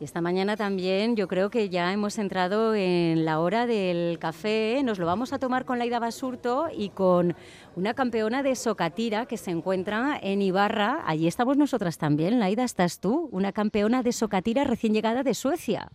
Y 0.00 0.04
esta 0.04 0.22
mañana 0.22 0.56
también 0.56 1.14
yo 1.14 1.28
creo 1.28 1.50
que 1.50 1.68
ya 1.68 1.92
hemos 1.92 2.16
entrado 2.16 2.74
en 2.74 3.26
la 3.26 3.38
hora 3.38 3.66
del 3.66 4.18
café. 4.18 4.80
Nos 4.82 4.98
lo 4.98 5.04
vamos 5.04 5.34
a 5.34 5.38
tomar 5.38 5.66
con 5.66 5.78
Laida 5.78 5.98
Basurto 5.98 6.68
y 6.74 6.88
con 6.88 7.36
una 7.76 7.92
campeona 7.92 8.42
de 8.42 8.56
Socatira 8.56 9.26
que 9.26 9.36
se 9.36 9.50
encuentra 9.50 10.18
en 10.22 10.40
Ibarra. 10.40 11.02
Allí 11.04 11.26
estamos 11.26 11.58
nosotras 11.58 11.98
también. 11.98 12.40
Laida, 12.40 12.64
estás 12.64 12.98
tú, 12.98 13.28
una 13.30 13.52
campeona 13.52 14.02
de 14.02 14.12
Socatira 14.12 14.64
recién 14.64 14.94
llegada 14.94 15.22
de 15.22 15.34
Suecia. 15.34 15.90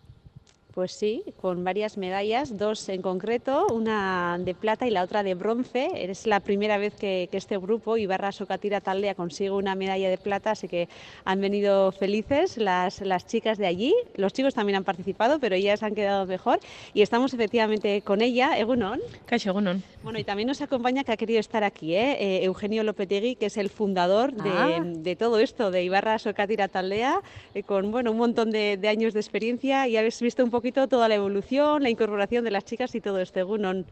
Pues 0.76 0.92
sí, 0.92 1.24
con 1.40 1.64
varias 1.64 1.96
medallas, 1.96 2.58
dos 2.58 2.90
en 2.90 3.00
concreto, 3.00 3.66
una 3.72 4.36
de 4.38 4.54
plata 4.54 4.86
y 4.86 4.90
la 4.90 5.04
otra 5.04 5.22
de 5.22 5.32
bronce. 5.34 5.88
Es 5.94 6.26
la 6.26 6.40
primera 6.40 6.76
vez 6.76 6.94
que, 6.94 7.30
este 7.32 7.56
grupo, 7.56 7.96
Ibarra 7.96 8.30
Socatira 8.30 8.82
Taldea, 8.82 9.14
consigue 9.14 9.52
una 9.52 9.74
medalla 9.74 10.10
de 10.10 10.18
plata, 10.18 10.50
así 10.50 10.68
que 10.68 10.90
han 11.24 11.40
venido 11.40 11.92
felices 11.92 12.58
las, 12.58 13.00
las 13.00 13.26
chicas 13.26 13.56
de 13.56 13.66
allí. 13.66 13.94
Los 14.16 14.34
chicos 14.34 14.52
también 14.52 14.76
han 14.76 14.84
participado, 14.84 15.38
pero 15.38 15.54
ellas 15.54 15.82
han 15.82 15.94
quedado 15.94 16.26
mejor. 16.26 16.60
Y 16.92 17.00
estamos 17.00 17.32
efectivamente 17.32 18.02
con 18.02 18.20
ella, 18.20 18.58
Egunon. 18.58 19.00
Caixo 19.24 19.48
Egunon. 19.48 19.82
Bueno, 20.02 20.18
y 20.18 20.24
también 20.24 20.46
nos 20.46 20.60
acompaña, 20.60 21.04
que 21.04 21.12
ha 21.12 21.16
querido 21.16 21.40
estar 21.40 21.64
aquí, 21.64 21.94
¿eh? 21.94 22.18
eh 22.20 22.44
Eugenio 22.44 22.84
Lopetegui, 22.84 23.36
que 23.36 23.46
es 23.46 23.56
el 23.56 23.70
fundador 23.70 24.34
de, 24.34 24.50
ah. 24.50 25.16
todo 25.18 25.38
esto, 25.38 25.70
de 25.70 25.84
Ibarra 25.84 26.18
Socatira 26.18 26.68
Taldea, 26.68 27.22
eh, 27.54 27.62
con 27.62 27.90
bueno, 27.90 28.10
un 28.10 28.18
montón 28.18 28.50
de, 28.50 28.76
de 28.76 28.88
años 28.88 29.14
de 29.14 29.20
experiencia 29.20 29.88
y 29.88 29.96
habéis 29.96 30.20
visto 30.20 30.44
un 30.44 30.50
toda 30.72 31.08
la 31.08 31.14
evolución, 31.14 31.82
la 31.82 31.90
incorporación 31.90 32.44
de 32.44 32.50
las 32.50 32.64
chicas 32.64 32.94
y 32.94 33.00
todo 33.00 33.20
esto. 33.20 33.46
Gunon. 33.46 33.86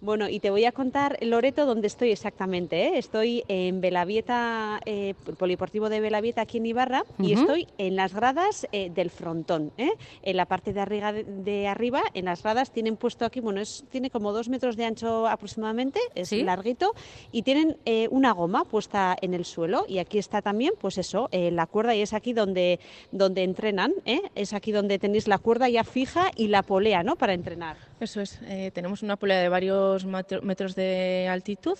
Bueno, 0.00 0.28
y 0.28 0.38
te 0.38 0.50
voy 0.50 0.66
a 0.66 0.72
contar, 0.72 1.16
Loreto, 1.22 1.64
dónde 1.64 1.86
estoy 1.86 2.10
exactamente. 2.10 2.88
¿eh? 2.88 2.98
Estoy 2.98 3.42
en 3.48 3.80
Belavieta, 3.80 4.80
eh, 4.84 5.14
Poliportivo 5.38 5.88
de 5.88 6.00
Belavieta, 6.00 6.42
aquí 6.42 6.58
en 6.58 6.66
Ibarra, 6.66 7.04
y 7.18 7.32
estoy 7.32 7.68
en 7.78 7.96
las 7.96 8.12
gradas 8.12 8.66
eh, 8.72 8.90
del 8.94 9.10
frontón. 9.10 9.72
¿eh? 9.78 9.92
En 10.22 10.36
la 10.36 10.44
parte 10.44 10.74
de 10.74 10.80
arriba, 10.80 11.12
de, 11.12 11.68
arriba, 11.68 12.02
en 12.12 12.26
las 12.26 12.42
gradas, 12.42 12.70
tienen 12.70 12.96
puesto 12.96 13.24
aquí, 13.24 13.40
bueno, 13.40 13.60
es, 13.60 13.84
tiene 13.90 14.10
como 14.10 14.32
dos 14.32 14.50
metros 14.50 14.76
de 14.76 14.84
ancho 14.84 15.26
aproximadamente, 15.26 16.00
es 16.14 16.32
larguito, 16.32 16.92
y 17.32 17.42
tienen 17.42 17.78
una 18.10 18.32
goma 18.32 18.64
puesta 18.64 19.16
en 19.20 19.32
el 19.32 19.44
suelo. 19.44 19.86
Y 19.88 19.98
aquí 19.98 20.18
está 20.18 20.42
también, 20.42 20.74
pues 20.78 20.98
eso, 20.98 21.28
la 21.32 21.66
cuerda, 21.66 21.94
y 21.94 22.02
es 22.02 22.12
aquí 22.12 22.32
donde, 22.34 22.78
donde 23.10 23.42
entrenan. 23.42 23.94
Es 24.34 24.52
aquí 24.52 24.72
donde 24.72 24.98
tenéis 24.98 25.28
la 25.28 25.38
cuerda 25.38 25.68
ya 25.68 25.84
fija 25.84 26.30
y 26.36 26.48
la 26.48 26.62
polea, 26.62 27.02
¿no? 27.02 27.16
Para 27.16 27.32
entrenar. 27.32 27.76
Eso 28.04 28.20
es, 28.20 28.38
tenemos 28.72 29.02
una 29.02 29.16
polea 29.16 29.40
de 29.40 29.48
varios 29.48 30.04
metros 30.04 30.74
de 30.74 31.26
altitud 31.30 31.78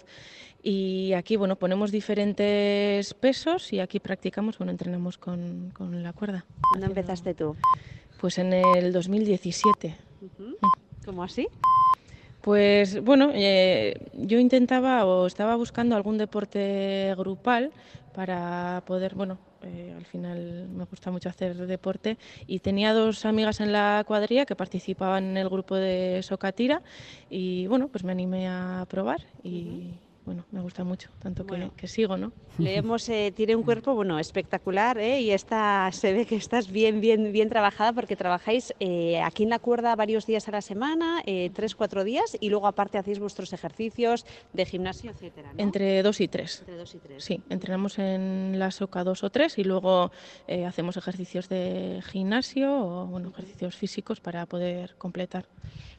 y 0.62 1.12
aquí 1.12 1.36
bueno 1.36 1.56
ponemos 1.56 1.92
diferentes 1.92 3.12
pesos 3.14 3.72
y 3.72 3.80
aquí 3.80 4.00
practicamos, 4.00 4.56
bueno 4.58 4.72
entrenamos 4.72 5.18
con, 5.18 5.70
con 5.70 6.02
la 6.02 6.12
cuerda. 6.12 6.46
¿Cuándo 6.72 6.86
empezaste 6.86 7.34
tú? 7.34 7.56
Pues 8.20 8.38
en 8.38 8.54
el 8.54 8.92
2017. 8.92 9.94
¿Cómo 11.04 11.22
así? 11.22 11.46
Pues 12.40 13.02
bueno, 13.02 13.30
eh, 13.34 13.94
yo 14.12 14.38
intentaba 14.38 15.06
o 15.06 15.26
estaba 15.26 15.56
buscando 15.56 15.96
algún 15.96 16.18
deporte 16.18 17.14
grupal 17.16 17.72
para 18.14 18.82
poder, 18.86 19.14
bueno, 19.14 19.38
eh, 19.64 19.94
al 19.96 20.04
final 20.04 20.68
me 20.68 20.84
gusta 20.84 21.10
mucho 21.10 21.28
hacer 21.28 21.66
deporte. 21.66 22.18
Y 22.46 22.60
tenía 22.60 22.92
dos 22.92 23.24
amigas 23.24 23.60
en 23.60 23.72
la 23.72 24.04
cuadrilla 24.06 24.46
que 24.46 24.56
participaban 24.56 25.24
en 25.24 25.36
el 25.36 25.48
grupo 25.48 25.76
de 25.76 26.22
Socatira 26.22 26.82
y 27.30 27.66
bueno, 27.66 27.88
pues 27.88 28.04
me 28.04 28.12
animé 28.12 28.48
a 28.48 28.86
probar 28.88 29.20
y, 29.42 29.92
bueno, 30.24 30.46
me 30.52 30.60
gusta 30.60 30.84
mucho, 30.84 31.10
tanto 31.18 31.44
que, 31.46 31.86
sigo, 31.86 32.16
¿no? 32.16 32.32
Leemos, 32.58 33.08
eh, 33.08 33.32
tiene 33.36 33.54
un 33.56 33.62
cuerpo, 33.62 33.94
bueno, 33.94 34.18
espectacular, 34.18 34.98
¿eh? 34.98 35.20
Y 35.20 35.32
está, 35.32 35.90
se 35.92 36.12
ve 36.14 36.24
que 36.24 36.36
estás 36.36 36.70
bien, 36.70 37.00
bien, 37.00 37.30
bien 37.30 37.50
trabajada 37.50 37.92
porque 37.92 38.16
trabajáis 38.16 38.72
eh, 38.80 39.20
aquí 39.20 39.42
en 39.42 39.50
la 39.50 39.58
cuerda 39.58 39.94
varios 39.96 40.26
días 40.26 40.48
a 40.48 40.52
la 40.52 40.62
semana, 40.62 41.22
eh, 41.26 41.50
tres, 41.52 41.74
cuatro 41.74 42.04
días, 42.04 42.36
y 42.40 42.48
luego 42.48 42.66
aparte 42.66 42.96
hacéis 42.96 43.18
vuestros 43.18 43.52
ejercicios 43.52 44.24
de 44.54 44.64
gimnasio, 44.64 45.10
etcétera, 45.10 45.52
Entre 45.58 46.02
dos 46.02 46.20
y 46.20 46.28
tres. 46.28 46.60
Entre 46.60 46.76
dos 46.76 46.94
y 46.94 46.98
tres. 46.98 47.22
Sí, 47.22 47.42
entrenamos 47.50 47.98
en 47.98 48.58
la 48.58 48.70
soca 48.70 49.04
dos 49.04 49.24
o 49.24 49.30
tres 49.30 49.58
y 49.58 49.64
luego 49.64 50.10
hacemos 50.66 50.96
ejercicios 50.96 51.48
de 51.48 52.02
gimnasio 52.06 52.74
o, 52.74 53.06
bueno, 53.06 53.28
ejercicios 53.30 53.76
físicos 53.76 54.20
para 54.20 54.46
poder 54.46 54.94
completar 54.96 55.46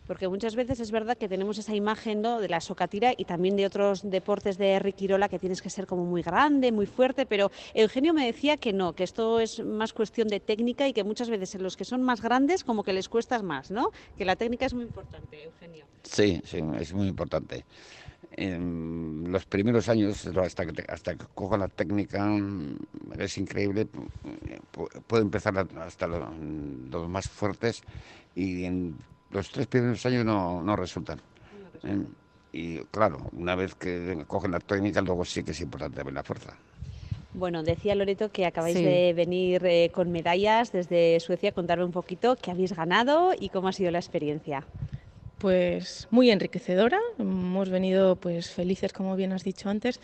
porque 0.07 0.27
muchas 0.27 0.55
veces 0.55 0.79
es 0.79 0.91
verdad 0.91 1.17
que 1.17 1.27
tenemos 1.27 1.57
esa 1.57 1.75
imagen 1.75 2.21
de 2.21 2.47
la 2.49 2.61
socatira 2.61 3.13
y 3.15 3.25
también 3.25 3.55
de 3.55 3.65
otros 3.65 4.09
deportes 4.09 4.57
de 4.57 4.79
Riquirola 4.79 5.29
que 5.29 5.39
tienes 5.39 5.61
que 5.61 5.69
ser 5.69 5.87
como 5.87 6.05
muy 6.05 6.21
grande, 6.21 6.71
muy 6.71 6.85
fuerte, 6.85 7.25
pero 7.25 7.51
Eugenio 7.73 8.13
me 8.13 8.25
decía 8.25 8.57
que 8.57 8.73
no, 8.73 8.93
que 8.93 9.03
esto 9.03 9.39
es 9.39 9.63
más 9.63 9.93
cuestión 9.93 10.27
de 10.27 10.39
técnica 10.39 10.87
y 10.87 10.93
que 10.93 11.03
muchas 11.03 11.29
veces 11.29 11.55
en 11.55 11.63
los 11.63 11.75
que 11.75 11.85
son 11.85 12.03
más 12.03 12.21
grandes 12.21 12.63
como 12.63 12.83
que 12.83 12.93
les 12.93 13.09
cuesta 13.09 13.41
más, 13.41 13.71
¿no? 13.71 13.91
Que 14.17 14.25
la 14.25 14.35
técnica 14.35 14.65
es 14.65 14.73
muy 14.73 14.83
importante, 14.83 15.43
Eugenio. 15.43 15.85
Sí, 16.03 16.41
sí, 16.45 16.59
es 16.79 16.93
muy 16.93 17.07
importante. 17.07 17.65
Los 18.37 19.45
primeros 19.45 19.87
años, 19.87 20.27
hasta 20.27 20.65
que, 20.65 20.83
hasta 20.87 21.15
que 21.15 21.25
cojo 21.33 21.57
la 21.57 21.67
técnica, 21.67 22.29
es 23.17 23.37
increíble. 23.37 23.87
Puedo 25.07 25.23
empezar 25.23 25.67
hasta 25.79 26.07
los, 26.07 26.21
los 26.91 27.09
más 27.09 27.29
fuertes 27.29 27.81
y 28.35 28.65
en 28.65 28.97
los 29.35 29.49
tres 29.49 29.67
primeros 29.67 30.05
años 30.05 30.23
no, 30.25 30.61
no 30.61 30.75
resultan. 30.75 31.19
Eh, 31.83 32.05
y 32.53 32.77
claro, 32.85 33.17
una 33.33 33.55
vez 33.55 33.75
que 33.75 34.23
cogen 34.27 34.51
la 34.51 34.59
técnica, 34.59 35.01
luego 35.01 35.25
sí 35.25 35.43
que 35.43 35.51
es 35.51 35.59
importante 35.59 36.01
ver 36.03 36.13
la 36.13 36.23
fuerza. 36.23 36.55
Bueno, 37.33 37.63
decía 37.63 37.95
Loreto 37.95 38.31
que 38.31 38.45
acabáis 38.45 38.75
de 38.75 39.11
venir 39.13 39.65
eh, 39.65 39.91
con 39.93 40.09
medallas 40.09 40.71
desde 40.71 41.19
Suecia. 41.19 41.51
Contarme 41.51 41.83
un 41.83 41.91
poquito 41.91 42.37
qué 42.37 42.51
habéis 42.51 42.73
ganado 42.73 43.33
y 43.37 43.49
cómo 43.49 43.67
ha 43.67 43.73
sido 43.73 43.91
la 43.91 43.99
experiencia. 43.99 44.63
Pues 45.37 46.07
muy 46.11 46.31
enriquecedora. 46.31 46.97
Hemos 47.19 47.69
venido 47.69 48.15
pues 48.15 48.49
felices, 48.51 48.93
como 48.93 49.17
bien 49.17 49.33
has 49.33 49.43
dicho 49.43 49.69
antes. 49.69 49.99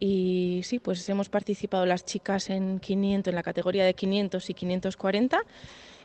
Y 0.00 0.62
sí, 0.64 0.80
pues 0.80 1.08
hemos 1.08 1.28
participado 1.28 1.86
las 1.86 2.04
chicas 2.04 2.50
en 2.50 2.80
500, 2.80 3.30
en 3.30 3.36
la 3.36 3.44
categoría 3.44 3.84
de 3.84 3.94
500 3.94 4.50
y 4.50 4.54
540 4.54 5.40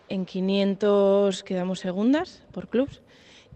en 0.10 0.26
500 0.26 1.44
quedamos 1.44 1.80
segundas 1.80 2.44
por 2.52 2.70
clubs 2.70 3.02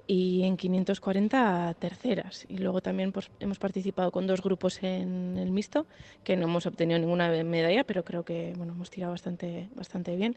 y 0.07 0.43
en 0.43 0.57
540 0.57 1.75
terceras. 1.79 2.45
Y 2.49 2.57
luego 2.57 2.81
también 2.81 3.11
pues, 3.11 3.29
hemos 3.39 3.59
participado 3.59 4.11
con 4.11 4.27
dos 4.27 4.41
grupos 4.41 4.83
en 4.83 5.37
el 5.37 5.51
mixto, 5.51 5.85
que 6.23 6.35
no 6.35 6.45
hemos 6.45 6.65
obtenido 6.65 6.99
ninguna 6.99 7.29
medalla, 7.43 7.83
pero 7.83 8.03
creo 8.03 8.23
que 8.23 8.53
bueno, 8.57 8.73
hemos 8.73 8.89
tirado 8.89 9.13
bastante, 9.13 9.69
bastante 9.75 10.15
bien. 10.15 10.35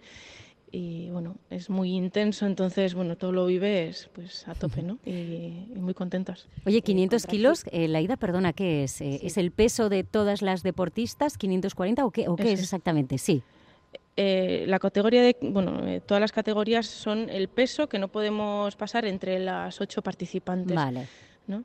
Y 0.71 1.09
bueno, 1.11 1.37
es 1.51 1.71
muy 1.71 1.93
intenso, 1.93 2.47
entonces 2.47 2.95
bueno, 2.95 3.17
todo 3.17 3.31
lo 3.31 3.47
vives 3.47 4.11
pues 4.13 4.47
a 4.49 4.55
tope, 4.55 4.83
¿no? 4.83 4.99
Y, 5.05 5.67
muy 5.77 5.95
contentas. 5.95 6.49
Oye, 6.67 6.83
500 6.83 7.27
kilos, 7.27 7.65
eh, 7.71 7.87
Laida, 7.87 8.17
perdona, 8.17 8.53
¿qué 8.53 8.83
es? 8.83 9.01
Eh, 9.01 9.21
¿Es 9.23 9.37
el 9.37 9.53
peso 9.53 9.89
de 9.89 10.03
todas 10.03 10.43
las 10.43 10.65
deportistas, 10.65 11.39
540 11.39 12.05
o 12.05 12.11
qué, 12.11 12.29
o 12.29 12.35
qué 12.35 12.53
es 12.53 12.61
exactamente? 12.61 13.19
Sí. 13.19 13.45
Eh, 14.17 14.65
la 14.69 14.79
categoría 14.79 15.23
de, 15.23 15.37
bueno, 15.41 15.87
eh, 15.87 16.01
todas 16.01 16.21
las 16.21 16.31
categorías 16.31 16.87
son 16.87 17.29
el 17.31 17.49
peso 17.49 17.89
que 17.89 17.99
no 17.99 18.09
podemos 18.09 18.77
pasar 18.77 19.05
entre 19.07 19.39
las 19.41 19.81
ocho 19.81 20.03
participantes. 20.03 20.77
Vale. 20.77 21.09
¿no? 21.47 21.65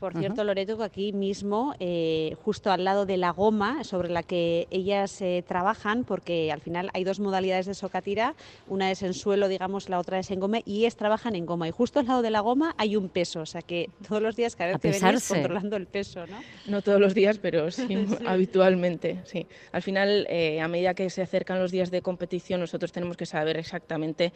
Por 0.00 0.18
cierto, 0.18 0.44
Loreto, 0.44 0.78
que 0.78 0.84
aquí 0.84 1.12
mismo, 1.12 1.74
eh, 1.78 2.34
justo 2.42 2.70
al 2.70 2.84
lado 2.84 3.04
de 3.04 3.18
la 3.18 3.32
goma 3.32 3.84
sobre 3.84 4.08
la 4.08 4.22
que 4.22 4.66
ellas 4.70 5.20
eh, 5.20 5.44
trabajan, 5.46 6.04
porque 6.04 6.50
al 6.50 6.60
final 6.60 6.90
hay 6.94 7.04
dos 7.04 7.20
modalidades 7.20 7.66
de 7.66 7.74
socatira, 7.74 8.34
una 8.66 8.90
es 8.90 9.02
en 9.02 9.12
suelo, 9.12 9.46
digamos, 9.46 9.90
la 9.90 9.98
otra 9.98 10.18
es 10.18 10.30
en 10.30 10.40
goma, 10.40 10.60
y 10.64 10.78
ellas 10.78 10.96
trabajan 10.96 11.36
en 11.36 11.44
goma. 11.44 11.68
Y 11.68 11.70
justo 11.70 12.00
al 12.00 12.06
lado 12.06 12.22
de 12.22 12.30
la 12.30 12.40
goma 12.40 12.74
hay 12.78 12.96
un 12.96 13.10
peso, 13.10 13.40
o 13.40 13.46
sea 13.46 13.60
que 13.60 13.90
todos 14.08 14.22
los 14.22 14.36
días 14.36 14.56
cada 14.56 14.72
vez 14.72 14.80
que 14.80 15.04
venís 15.04 15.28
controlando 15.28 15.76
el 15.76 15.86
peso, 15.86 16.26
¿no? 16.26 16.40
No 16.66 16.80
todos 16.80 17.00
los 17.00 17.12
días, 17.12 17.38
pero 17.38 17.70
sí, 17.70 18.06
habitualmente, 18.26 19.20
sí. 19.24 19.46
Al 19.72 19.82
final, 19.82 20.26
eh, 20.30 20.62
a 20.62 20.68
medida 20.68 20.94
que 20.94 21.10
se 21.10 21.20
acercan 21.20 21.58
los 21.58 21.70
días 21.70 21.90
de 21.90 22.00
competición, 22.00 22.60
nosotros 22.60 22.90
tenemos 22.90 23.18
que 23.18 23.26
saber 23.26 23.58
exactamente 23.58 24.32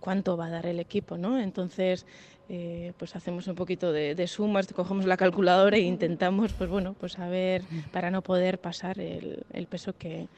cuánto 0.00 0.36
va 0.36 0.46
a 0.46 0.50
dar 0.50 0.66
el 0.66 0.78
equipo, 0.78 1.16
¿no? 1.16 1.38
Entonces, 1.40 2.06
eh, 2.50 2.92
pues 2.96 3.14
hacemos 3.14 3.46
un 3.46 3.54
poquito 3.54 3.92
de, 3.92 4.26
sumas, 4.26 4.66
cogemos 4.72 5.04
la 5.04 5.18
calculadora 5.18 5.76
e 5.76 5.80
intentamos, 5.80 6.54
pues 6.54 6.70
bueno, 6.70 6.94
pues 6.98 7.12
saber 7.12 7.62
para 7.92 8.10
no 8.10 8.22
poder 8.22 8.58
pasar 8.58 8.98
el, 8.98 9.66
peso 9.68 9.92
que, 9.98 10.28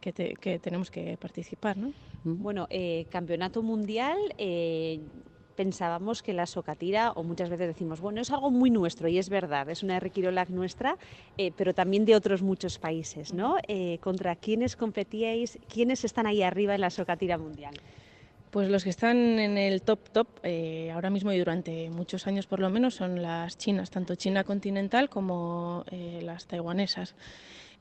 que, 0.00 0.58
tenemos 0.58 0.90
que 0.90 1.16
participar, 1.16 1.76
¿no? 1.76 1.92
Bueno, 2.24 2.66
eh, 2.70 3.06
campeonato 3.08 3.62
mundial. 3.62 4.18
Eh, 4.36 5.00
pensábamos 5.54 6.24
que 6.24 6.32
la 6.32 6.46
socatira, 6.46 7.12
o 7.12 7.22
muchas 7.22 7.48
veces 7.48 7.68
decimos, 7.68 8.00
bueno, 8.00 8.20
es 8.20 8.32
algo 8.32 8.50
muy 8.50 8.70
nuestro, 8.70 9.06
y 9.06 9.18
es 9.18 9.28
verdad, 9.28 9.70
es 9.70 9.84
una 9.84 10.00
Requirolac 10.00 10.48
nuestra, 10.48 10.98
pero 11.56 11.72
también 11.72 12.04
de 12.04 12.16
otros 12.16 12.42
muchos 12.42 12.80
países, 12.80 13.32
¿no? 13.32 13.58
¿Contra 14.00 14.34
quiénes 14.34 14.74
competíais? 14.74 15.60
¿Quiénes 15.72 16.04
están 16.04 16.26
ahí 16.26 16.42
arriba 16.42 16.74
en 16.74 16.80
la 16.80 16.90
socatira 16.90 17.38
mundial? 17.38 17.74
Pues 18.54 18.68
los 18.68 18.84
que 18.84 18.90
están 18.90 19.40
en 19.40 19.58
el 19.58 19.82
top 19.82 20.10
top 20.10 20.28
eh, 20.44 20.92
ahora 20.92 21.10
mismo 21.10 21.32
y 21.32 21.38
durante 21.40 21.90
muchos 21.90 22.28
años 22.28 22.46
por 22.46 22.60
lo 22.60 22.70
menos 22.70 22.94
son 22.94 23.20
las 23.20 23.58
chinas, 23.58 23.90
tanto 23.90 24.14
China 24.14 24.44
continental 24.44 25.10
como 25.10 25.84
eh, 25.90 26.20
las 26.22 26.46
taiwanesas. 26.46 27.16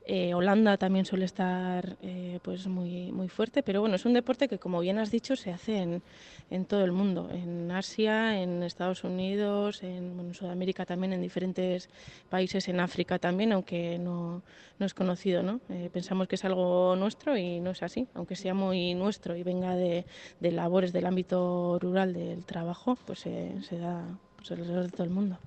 Eh, 0.06 0.34
Holanda 0.34 0.78
también 0.78 1.06
suele 1.06 1.24
estar 1.24 1.96
eh, 2.02 2.40
pues 2.42 2.68
muy, 2.68 3.12
muy 3.14 3.30
fuerte, 3.30 3.64
pero 3.64 3.80
bueno, 3.80 3.96
es 3.96 4.06
un 4.06 4.14
deporte 4.14 4.50
que, 4.50 4.60
como 4.60 4.82
bien 4.82 5.00
has 5.00 5.12
dicho, 5.12 5.38
se 5.38 5.52
hace 5.52 5.78
en, 5.78 6.04
en 6.50 6.66
todo 6.66 6.84
el 6.84 6.92
mundo, 6.92 7.30
en 7.32 7.72
Asia, 7.72 8.42
en 8.42 8.64
Estados 8.64 9.06
Unidos, 9.06 9.82
en 9.82 10.34
Sudamérica 10.34 10.86
también, 10.86 11.14
en 11.14 11.22
diferentes 11.22 11.90
países, 12.30 12.68
en 12.68 12.82
África 12.82 13.18
también, 13.18 13.54
aunque 13.54 13.98
no, 13.98 14.42
no 14.78 14.86
es 14.86 14.94
conocido. 14.94 15.42
¿no? 15.42 15.62
Eh, 15.70 15.90
pensamos 15.94 16.28
que 16.28 16.36
es 16.36 16.44
algo 16.44 16.98
nuestro 16.98 17.38
y 17.38 17.62
no 17.62 17.72
es 17.72 17.82
así, 17.82 18.08
aunque 18.14 18.36
sea 18.36 18.54
muy 18.54 18.96
nuestro 18.96 19.38
y 19.38 19.44
venga 19.44 19.76
de, 19.76 20.06
de 20.42 20.52
labores 20.52 20.92
del 20.92 21.06
ámbito 21.06 21.80
rural 21.80 22.14
del 22.14 22.44
trabajo, 22.44 22.98
pues 23.06 23.20
se 23.20 23.78
da 23.80 24.04
pues, 24.36 24.52
alrededor 24.52 24.84
de 24.84 24.92
todo 24.92 25.04
el 25.06 25.12
mundo. 25.12 25.38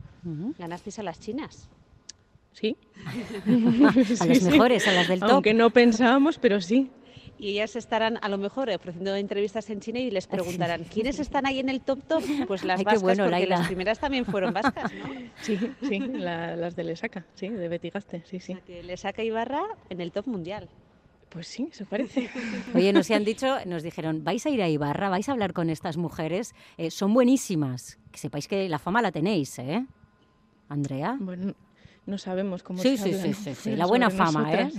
¿Ganasteis 0.58 0.98
a 0.98 1.02
las 1.02 1.20
chinas? 1.20 1.68
Sí. 2.58 2.76
a 4.20 4.26
las 4.26 4.42
mejores, 4.42 4.88
a 4.88 4.92
las 4.92 5.08
del 5.08 5.20
top. 5.20 5.30
Aunque 5.30 5.54
no 5.54 5.70
pensábamos, 5.70 6.38
pero 6.38 6.60
sí. 6.60 6.90
Y 7.38 7.50
ellas 7.50 7.76
estarán 7.76 8.18
a 8.22 8.30
lo 8.30 8.38
mejor 8.38 8.70
ofreciendo 8.70 9.14
entrevistas 9.14 9.68
en 9.68 9.80
China 9.80 9.98
y 9.98 10.10
les 10.10 10.26
preguntarán, 10.26 10.84
¿quiénes 10.92 11.18
están 11.18 11.44
ahí 11.44 11.58
en 11.58 11.68
el 11.68 11.82
top 11.82 12.02
top? 12.08 12.24
Pues 12.48 12.64
las 12.64 12.82
vascas, 12.82 13.02
porque 13.02 13.46
las 13.46 13.66
primeras 13.66 13.98
también 13.98 14.24
fueron 14.24 14.54
vascas, 14.54 14.90
¿no? 14.94 15.04
Sí, 15.42 15.58
sí, 15.82 15.98
las 15.98 16.74
de 16.74 16.84
Lesaca, 16.84 17.26
sí, 17.34 17.48
de 17.48 17.68
Betty 17.68 17.90
Gaste, 17.90 18.22
sí, 18.24 18.40
sí. 18.40 18.54
O 18.54 18.82
Lesaca 18.82 19.22
y 19.22 19.30
Barra 19.30 19.62
en 19.90 20.00
el 20.00 20.12
top 20.12 20.26
mundial. 20.26 20.68
Pues 21.28 21.48
sí, 21.48 21.68
eso 21.70 21.84
parece. 21.84 22.30
Oye, 22.74 22.92
nos 22.94 23.10
han 23.10 23.24
dicho, 23.24 23.58
nos 23.66 23.82
dijeron, 23.82 24.24
vais 24.24 24.46
a 24.46 24.48
ir 24.48 24.62
a 24.62 24.68
Ibarra, 24.68 25.10
vais 25.10 25.28
a 25.28 25.32
hablar 25.32 25.52
con 25.52 25.68
estas 25.68 25.98
mujeres, 25.98 26.54
eh, 26.78 26.90
son 26.90 27.12
buenísimas. 27.12 27.98
Que 28.10 28.18
sepáis 28.18 28.48
que 28.48 28.66
la 28.70 28.78
fama 28.78 29.02
la 29.02 29.12
tenéis, 29.12 29.58
¿eh? 29.58 29.84
Andrea. 30.68 31.16
Bueno, 31.20 31.54
no 32.06 32.16
sabemos 32.18 32.62
cómo 32.62 32.80
sí, 32.80 32.96
se 32.96 33.12
sí, 33.12 33.34
sí, 33.34 33.54
sí, 33.54 33.70
la 33.76 33.86
buena 33.86 34.10
fama, 34.10 34.54
¿eh? 34.54 34.70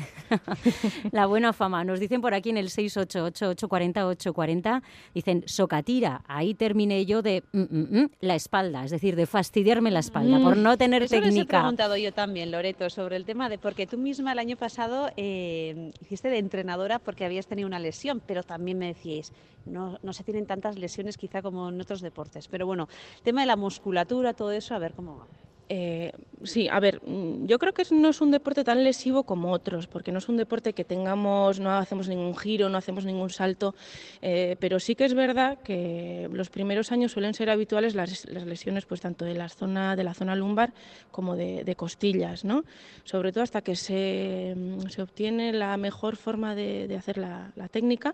la 1.11 1.25
buena 1.25 1.51
fama. 1.53 1.83
Nos 1.83 1.99
dicen 1.99 2.21
por 2.21 2.33
aquí 2.33 2.51
en 2.51 2.57
el 2.57 2.69
688-840-840, 2.69 4.81
dicen, 5.13 5.43
Socatira, 5.45 6.23
ahí 6.27 6.53
terminé 6.53 7.05
yo 7.05 7.21
de 7.21 7.43
mm, 7.51 7.59
mm, 7.59 8.01
mm, 8.01 8.09
la 8.21 8.35
espalda, 8.35 8.85
es 8.85 8.91
decir, 8.91 9.17
de 9.17 9.25
fastidiarme 9.25 9.91
la 9.91 9.99
espalda 9.99 10.39
por 10.39 10.55
no 10.55 10.77
tener 10.77 11.03
Eso 11.03 11.19
técnica. 11.19 11.57
He 11.57 11.59
preguntado 11.59 11.97
yo 11.97 12.13
también, 12.13 12.49
Loreto, 12.51 12.89
sobre 12.89 13.17
el 13.17 13.25
tema 13.25 13.49
de, 13.49 13.57
porque 13.57 13.85
tú 13.87 13.97
misma 13.97 14.31
el 14.31 14.39
año 14.39 14.55
pasado 14.55 15.11
eh, 15.17 15.91
hiciste 16.01 16.29
de 16.29 16.37
entrenadora 16.37 16.99
porque 16.99 17.25
habías 17.25 17.47
tenido 17.47 17.67
una 17.67 17.79
lesión, 17.79 18.21
pero 18.25 18.43
también 18.43 18.77
me 18.77 18.87
decíais, 18.87 19.33
no, 19.65 19.99
no 20.01 20.13
se 20.13 20.23
tienen 20.23 20.45
tantas 20.45 20.77
lesiones 20.77 21.17
quizá 21.17 21.41
como 21.41 21.67
en 21.69 21.81
otros 21.81 21.99
deportes. 21.99 22.47
Pero 22.47 22.65
bueno, 22.65 22.87
tema 23.23 23.41
de 23.41 23.47
la 23.47 23.57
musculatura, 23.57 24.33
todo 24.33 24.51
eso, 24.51 24.73
a 24.75 24.79
ver 24.79 24.93
cómo 24.93 25.17
va. 25.17 25.27
Eh, 25.69 26.13
sí, 26.43 26.69
a 26.69 26.79
ver, 26.79 27.01
mm, 27.05 27.45
yo 27.45 27.59
creo 27.59 27.73
que 27.73 27.83
no 27.91 28.09
es 28.09 28.21
un 28.21 28.31
deporte 28.31 28.63
tan 28.63 28.83
lesivo 28.83 29.23
como 29.23 29.51
otros, 29.51 29.87
porque 29.87 30.11
no 30.11 30.19
es 30.19 30.29
un 30.29 30.37
deporte 30.37 30.73
que 30.73 30.85
tengamos, 30.85 31.59
no 31.59 31.71
hacemos 31.71 32.07
ningún 32.07 32.35
giro, 32.37 32.69
no 32.69 32.77
hacemos 32.77 33.03
ningún 33.03 33.29
salto, 33.29 33.75
eh, 34.21 34.55
pero 34.59 34.79
sí 34.79 34.95
que 34.95 35.05
es 35.05 35.13
verdad 35.13 35.59
que 35.59 36.29
los 36.31 36.49
primeros 36.49 36.91
años 36.91 37.11
suelen 37.11 37.33
ser 37.33 37.49
habituales 37.49 37.95
las, 37.95 38.25
lesiones, 38.25 38.85
pues 38.85 39.01
tanto 39.01 39.25
de 39.25 39.33
la 39.33 39.49
zona 39.49 39.95
de 39.95 40.03
la 40.03 40.13
zona 40.13 40.35
lumbar 40.35 40.73
como 41.11 41.35
de, 41.35 41.75
costillas, 41.75 42.43
¿no? 42.45 42.63
Sobre 43.03 43.31
todo 43.31 43.43
hasta 43.43 43.61
que 43.61 43.75
se, 43.75 44.53
mm, 44.55 44.89
se 44.89 45.01
obtiene 45.01 45.51
la 45.53 45.75
mejor 45.77 46.15
forma 46.15 46.55
de, 46.55 46.95
hacer 46.97 47.17
la, 47.17 47.51
técnica 47.69 48.13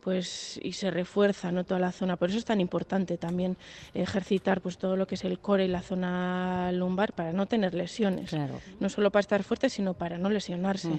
pues 0.00 0.58
y 0.62 0.72
se 0.72 0.90
refuerza 0.90 1.52
¿no? 1.52 1.64
toda 1.64 1.80
la 1.80 1.92
zona. 1.92 2.16
Por 2.16 2.30
eso 2.30 2.38
es 2.38 2.44
tan 2.44 2.60
importante 2.60 3.18
también 3.18 3.56
ejercitar 3.94 4.60
pues 4.60 4.78
todo 4.78 4.96
lo 4.96 5.06
que 5.06 5.14
es 5.14 5.24
el 5.24 5.38
core 5.38 5.64
y 5.64 5.68
la 5.68 5.82
zona 5.82 6.72
lumbar 6.72 7.12
para 7.12 7.32
no 7.32 7.46
tener 7.46 7.74
lesiones. 7.74 8.34
No 8.80 8.88
solo 8.88 9.10
para 9.10 9.20
estar 9.20 9.42
fuerte, 9.42 9.68
sino 9.68 9.94
para 9.94 10.18
no 10.18 10.30
lesionarse. 10.30 10.90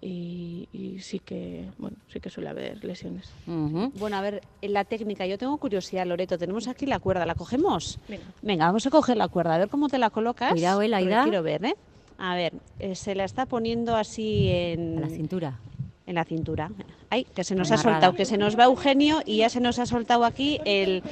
y, 0.00 0.98
sí 1.00 1.20
que 1.20 1.68
bueno 1.78 1.96
sí 2.08 2.20
que 2.20 2.30
suele 2.30 2.48
haber 2.48 2.84
lesiones. 2.84 3.30
Bueno, 3.46 4.16
a 4.16 4.20
ver, 4.20 4.42
en 4.62 4.72
la 4.72 4.84
técnica, 4.84 5.26
yo 5.26 5.38
tengo 5.38 5.56
curiosidad, 5.58 6.06
Loreto, 6.06 6.38
tenemos 6.38 6.68
aquí 6.68 6.86
la 6.86 6.98
cuerda, 6.98 7.26
¿la 7.26 7.34
cogemos? 7.34 7.98
Venga, 8.42 8.66
vamos 8.66 8.86
a 8.86 8.90
coger 8.90 9.16
la 9.16 9.28
cuerda, 9.28 9.54
a 9.54 9.58
ver 9.58 9.68
cómo 9.68 9.88
te 9.88 9.98
la 9.98 10.10
colocas. 10.10 10.50
Cuidado, 10.52 10.82
eh, 10.82 10.88
Laida. 10.88 11.24
Quiero 11.24 11.42
ver, 11.42 11.64
¿eh? 11.64 11.74
A 12.18 12.34
ver, 12.34 12.52
eh, 12.80 12.96
se 12.96 13.14
la 13.14 13.24
está 13.24 13.46
poniendo 13.46 13.94
así 13.94 14.48
en... 14.50 15.00
la 15.00 15.08
cintura 15.08 15.60
en 16.08 16.14
la 16.14 16.24
cintura. 16.24 16.70
Ay, 17.10 17.24
que 17.24 17.44
se 17.44 17.54
nos 17.54 17.70
ha 17.70 17.78
soltado, 17.78 18.14
que 18.14 18.24
se 18.24 18.36
nos 18.36 18.58
va 18.58 18.64
Eugenio 18.64 19.22
y 19.24 19.38
ya 19.38 19.48
se 19.48 19.60
nos 19.60 19.78
ha 19.78 19.86
soltado 19.86 20.24
aquí 20.24 20.60
el, 20.64 21.02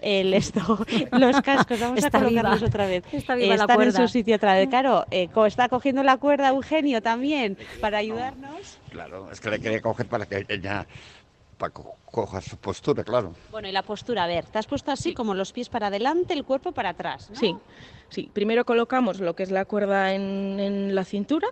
el 0.00 0.34
esto, 0.34 0.84
los 1.12 1.40
cascos. 1.40 1.80
Vamos 1.80 2.04
a 2.04 2.10
colocarlos 2.10 2.62
otra 2.62 2.86
vez. 2.86 3.04
Está 3.12 3.34
viva 3.34 3.54
Están 3.54 3.82
en 3.82 3.92
su 3.92 4.08
sitio 4.08 4.36
otra 4.36 4.54
vez. 4.54 4.68
Claro, 4.68 5.06
eh, 5.10 5.28
está 5.46 5.68
cogiendo 5.68 6.02
la 6.02 6.16
cuerda 6.18 6.48
Eugenio 6.48 7.02
también 7.02 7.56
para 7.80 7.98
ayudarnos. 7.98 8.78
Claro, 8.90 9.30
es 9.30 9.40
que 9.40 9.50
le 9.50 9.60
quería 9.60 9.80
coger 9.80 10.06
para 10.06 10.26
que 10.26 10.46
ella 10.48 10.86
para 11.58 11.72
coja 11.72 12.40
su 12.40 12.56
postura, 12.56 13.04
claro. 13.04 13.34
Bueno, 13.50 13.68
y 13.68 13.72
la 13.72 13.82
postura, 13.82 14.24
a 14.24 14.26
ver, 14.26 14.44
te 14.46 14.58
has 14.58 14.66
puesto 14.66 14.90
así 14.90 15.14
como 15.14 15.32
los 15.32 15.52
pies 15.52 15.68
para 15.68 15.86
adelante, 15.86 16.34
el 16.34 16.44
cuerpo 16.44 16.72
para 16.72 16.90
atrás. 16.90 17.30
Sí, 17.34 17.56
sí. 18.08 18.28
Primero 18.32 18.64
colocamos 18.64 19.20
lo 19.20 19.34
que 19.36 19.44
es 19.44 19.50
la 19.52 19.64
cuerda 19.64 20.12
en, 20.12 20.58
en 20.58 20.94
la 20.94 21.04
cintura, 21.04 21.48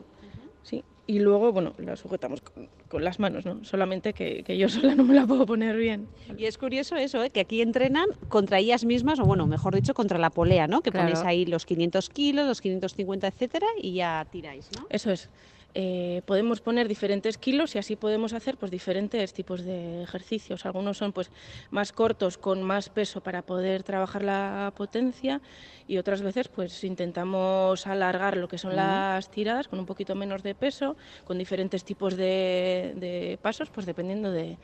sí, 0.65 0.85
y 1.11 1.19
luego, 1.19 1.51
bueno, 1.51 1.75
la 1.79 1.97
sujetamos 1.97 2.41
con, 2.89 3.05
las 3.05 3.19
manos, 3.19 3.45
¿no? 3.45 3.65
Solamente 3.65 4.13
que, 4.13 4.45
yo 4.57 4.69
sola 4.69 4.95
no 4.95 5.03
me 5.03 5.15
la 5.15 5.27
puedo 5.27 5.45
poner 5.45 5.77
bien. 5.77 6.07
Y 6.39 6.45
es 6.45 6.57
curioso 6.57 6.95
eso, 6.95 7.23
¿eh? 7.25 7.31
que 7.31 7.41
aquí 7.41 7.63
entrenan 7.63 8.07
contra 8.29 8.61
ellas 8.61 8.85
mismas, 8.85 9.19
o 9.19 9.25
bueno, 9.25 9.47
mejor 9.47 9.75
dicho, 9.75 9.93
contra 9.93 10.19
la 10.19 10.31
polea, 10.31 10.69
¿no? 10.69 10.83
Que 10.83 10.93
ponéis 10.93 11.19
ahí 11.21 11.47
los 11.47 11.67
500 11.67 12.09
kilos, 12.11 12.47
los 12.47 12.61
550, 12.61 13.27
etcétera, 13.27 13.67
y 13.83 13.95
ya 13.95 14.25
tiráis, 14.31 14.71
¿no? 14.79 14.87
Eso 14.89 15.11
es. 15.11 15.29
Eh, 15.75 16.23
podemos 16.27 16.61
poner 16.61 16.89
diferentes 16.89 17.39
kilos 17.39 17.75
y 17.77 17.79
así 17.79 17.95
podemos 17.95 18.33
hacer 18.33 18.57
pues 18.57 18.71
diferentes 18.71 19.33
tipos 19.33 19.63
de 19.63 20.03
ejercicios. 20.03 20.67
Algunos 20.67 20.99
son 20.99 21.13
pues 21.13 21.31
más 21.71 21.93
cortos 21.93 22.39
con 22.39 22.63
más 22.63 22.89
peso 22.89 23.21
para 23.21 23.43
poder 23.43 23.83
trabajar 23.83 24.25
la 24.25 24.73
potencia 24.77 25.41
y 25.87 25.99
otras 25.99 26.23
veces 26.23 26.49
pues 26.49 26.83
intentamos 26.85 27.87
alargar 27.87 28.37
lo 28.37 28.49
que 28.49 28.59
son 28.59 28.75
las 28.75 29.31
tiradas 29.31 29.69
con 29.69 29.79
un 29.79 29.87
poquito 29.87 30.15
menos 30.15 30.43
de 30.43 30.55
peso, 30.55 30.97
con 31.25 31.39
diferentes 31.39 31.85
tipos 31.85 32.17
de, 32.17 33.39
pasos, 33.43 33.71
pues 33.71 33.87
dependiendo 33.87 34.31
de, 34.31 34.57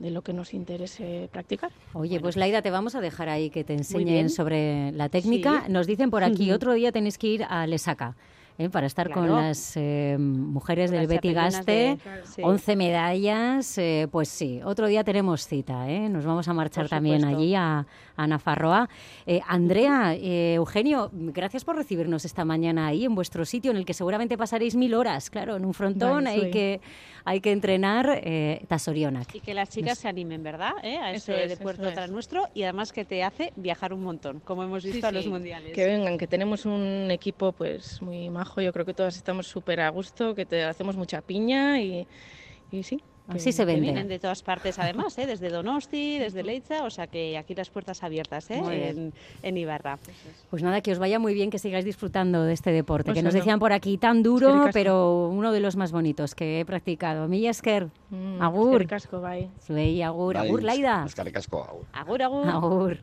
lo 0.00 0.22
que 0.22 0.32
nos 0.32 0.54
interese 0.54 1.28
practicar. 1.32 1.72
Oye, 1.92 2.20
pues 2.20 2.36
Laida, 2.36 2.62
te 2.62 2.70
vamos 2.70 2.94
a 2.94 3.00
dejar 3.00 3.28
ahí 3.28 3.50
que 3.50 3.64
te 3.64 3.74
enseñen 3.74 4.30
sobre 4.30 4.92
la 4.92 5.08
técnica. 5.08 5.64
Nos 5.68 5.86
dicen 5.86 6.10
por 6.10 6.22
aquí, 6.22 6.52
otro 6.52 6.72
día 6.74 6.92
tenéis 6.92 7.18
que 7.18 7.26
ir 7.28 7.44
a 7.44 7.66
Lesaca. 7.66 8.16
¿Eh? 8.58 8.68
para 8.68 8.86
estar 8.86 9.10
con 9.10 9.30
las 9.30 9.72
eh, 9.76 10.16
mujeres 10.18 10.90
del 10.90 11.06
Betty 11.06 11.32
Gaste, 11.32 11.98
11 12.42 12.76
medallas, 12.76 13.78
eh, 13.78 14.08
pues 14.10 14.28
sí, 14.28 14.60
otro 14.64 14.88
día 14.88 15.04
tenemos 15.04 15.46
cita, 15.46 15.86
nos 15.86 16.24
vamos 16.24 16.48
a 16.48 16.52
marchar 16.52 16.88
también 16.88 17.24
allí 17.24 17.54
a, 17.54 17.86
a 18.16 18.26
Nafarroa. 18.26 18.88
Andrea, 19.46 20.14
Eugenio, 20.14 21.10
gracias 21.12 21.64
por 21.64 21.76
recibirnos 21.76 22.24
esta 22.24 22.44
mañana 22.44 22.88
ahí 22.88 23.04
en 23.04 23.14
vuestro 23.14 23.44
sitio 23.44 23.70
en 23.70 23.76
el 23.76 23.84
que 23.84 23.94
seguramente 23.94 24.36
pasaréis 24.36 24.74
mil 24.74 24.94
horas, 24.94 25.30
claro, 25.30 25.56
en 25.56 25.64
un 25.64 25.72
frontón 25.72 26.26
hay, 26.26 26.50
que, 26.50 26.80
hay 27.24 27.40
que 27.40 27.52
entrenar 27.52 28.20
Tasorionac. 28.66 29.34
Y 29.34 29.40
que 29.40 29.54
las 29.54 29.68
chicas 29.68 29.98
se 29.98 30.08
animen, 30.08 30.42
¿verdad? 30.42 30.72
A 30.82 31.12
ese 31.12 31.32
deporte 31.46 31.90
tras 31.92 32.10
nuestro 32.10 32.48
y 32.54 32.64
además 32.64 32.92
que 32.92 33.04
te 33.04 33.22
hace 33.22 33.52
viajar 33.56 33.92
un 33.92 34.02
montón, 34.02 34.40
como 34.40 34.64
hemos 34.64 34.84
visto 34.84 35.06
a 35.06 35.12
los 35.12 35.26
mundiales. 35.26 35.72
Que 35.72 35.86
vengan, 35.86 36.18
que 36.18 36.26
tenemos 36.26 36.66
un 36.66 37.08
equipo 37.10 37.52
pues 37.52 38.02
muy 38.02 38.28
majo 38.30 38.47
yo 38.56 38.72
creo 38.72 38.84
que 38.84 38.94
todas 38.94 39.16
estamos 39.16 39.46
súper 39.46 39.80
a 39.80 39.88
gusto, 39.90 40.34
que 40.34 40.46
te 40.46 40.64
hacemos 40.64 40.96
mucha 40.96 41.20
piña 41.20 41.80
y, 41.80 42.06
y 42.70 42.82
sí. 42.82 43.02
Así 43.28 43.52
se 43.52 43.66
vende. 43.66 43.82
Vienen 43.82 44.08
de 44.08 44.18
todas 44.18 44.42
partes, 44.42 44.78
además, 44.78 45.16
¿eh? 45.18 45.26
desde 45.26 45.50
Donosti, 45.50 46.18
desde 46.18 46.42
Leiza, 46.42 46.84
o 46.84 46.90
sea 46.90 47.06
que 47.06 47.36
aquí 47.36 47.54
las 47.54 47.68
puertas 47.68 48.02
abiertas 48.02 48.50
¿eh? 48.50 49.10
en, 49.42 49.56
Ibarra. 49.56 49.98
Pues 50.50 50.62
nada, 50.62 50.80
que 50.80 50.92
os 50.92 50.98
vaya 50.98 51.18
muy 51.18 51.34
bien, 51.34 51.50
que 51.50 51.58
sigáis 51.58 51.84
disfrutando 51.84 52.44
de 52.44 52.54
este 52.54 52.72
deporte, 52.72 53.12
que 53.12 53.22
nos 53.22 53.34
decían 53.34 53.58
por 53.58 53.72
aquí 53.72 53.98
tan 53.98 54.22
duro, 54.22 54.70
pero 54.72 55.28
uno 55.28 55.52
de 55.52 55.60
los 55.60 55.76
más 55.76 55.92
bonitos 55.92 56.34
que 56.34 56.60
he 56.60 56.64
practicado. 56.64 57.28
Milla 57.28 57.50
Esker, 57.50 57.88
mm, 58.10 58.40
agur. 58.40 58.86
casco, 58.86 59.20
bye. 59.20 59.50
agur, 60.02 60.36
agur, 60.36 60.62
Laida. 60.62 61.02
agur. 61.02 61.86
Agur, 61.92 62.22
agur. 62.22 62.48
Agur. 62.48 62.98